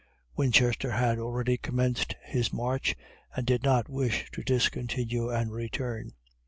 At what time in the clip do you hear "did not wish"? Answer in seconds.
3.45-4.25